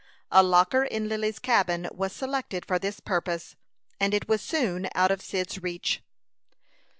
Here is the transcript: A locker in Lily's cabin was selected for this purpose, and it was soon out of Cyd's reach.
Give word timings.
A 0.31 0.41
locker 0.41 0.83
in 0.83 1.07
Lily's 1.07 1.37
cabin 1.37 1.87
was 1.91 2.11
selected 2.11 2.65
for 2.65 2.79
this 2.79 2.99
purpose, 2.99 3.55
and 3.99 4.15
it 4.15 4.27
was 4.27 4.41
soon 4.41 4.89
out 4.95 5.11
of 5.11 5.21
Cyd's 5.21 5.61
reach. 5.61 6.01